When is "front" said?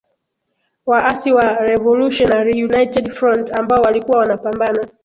3.11-3.53